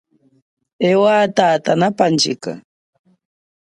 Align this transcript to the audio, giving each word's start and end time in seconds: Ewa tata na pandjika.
Ewa 0.89 1.15
tata 1.37 1.71
na 1.79 1.87
pandjika. 1.97 2.51